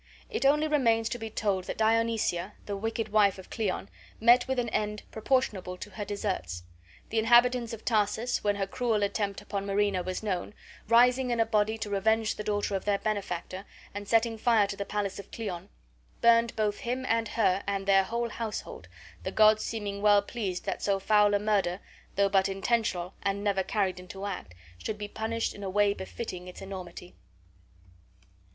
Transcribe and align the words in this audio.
It 0.31 0.47
only 0.47 0.67
remains 0.67 1.09
to 1.09 1.19
be 1.19 1.29
told 1.29 1.65
that 1.65 1.77
Dionysia, 1.77 2.53
the 2.65 2.75
wicked 2.75 3.09
wife 3.09 3.37
of 3.37 3.51
Cleon, 3.51 3.87
met 4.19 4.47
with 4.47 4.57
an 4.57 4.69
end 4.69 5.03
proportionable 5.11 5.77
to 5.77 5.91
her 5.91 6.03
deserts. 6.03 6.63
The 7.09 7.19
inhabitants 7.19 7.71
of 7.71 7.85
Tarsus, 7.85 8.43
when 8.43 8.55
her 8.55 8.65
cruel 8.65 9.03
attempt 9.03 9.41
upon 9.43 9.67
Marina 9.67 10.01
was 10.01 10.23
known, 10.23 10.55
rising 10.87 11.29
in 11.29 11.39
a 11.39 11.45
body 11.45 11.77
to 11.77 11.89
revenge 11.91 12.33
the 12.33 12.43
daughter 12.43 12.75
of 12.75 12.85
their 12.85 12.97
benefactor, 12.97 13.63
and 13.93 14.07
setting 14.07 14.39
fire 14.39 14.65
to 14.65 14.75
the 14.75 14.85
palace 14.85 15.19
of 15.19 15.29
Cleon, 15.29 15.69
burned 16.19 16.55
both 16.55 16.79
him 16.79 17.05
and 17.07 17.27
her 17.27 17.61
and 17.67 17.85
their 17.85 18.03
whole 18.03 18.29
household, 18.29 18.87
the 19.21 19.31
gods 19.31 19.63
seeming 19.63 20.01
well 20.01 20.23
pleased 20.23 20.65
that 20.65 20.81
so 20.81 20.97
foul 20.99 21.35
a 21.35 21.39
murder, 21.39 21.79
though 22.15 22.27
but 22.27 22.49
intentional 22.49 23.13
and 23.21 23.43
never 23.43 23.61
carried 23.61 23.99
into 23.99 24.25
act, 24.25 24.55
should 24.79 24.97
be 24.97 25.07
punished 25.07 25.53
in 25.53 25.61
a 25.63 25.69
way 25.69 25.93
befitting 25.93 26.47
its 26.47 26.59
enormity. 26.59 27.13